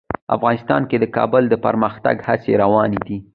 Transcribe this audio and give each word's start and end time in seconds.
افغانستان 0.35 0.81
کې 0.89 0.97
د 0.99 1.05
کابل 1.15 1.43
د 1.49 1.55
پرمختګ 1.65 2.15
هڅې 2.27 2.51
روانې 2.63 2.99
دي. 3.07 3.17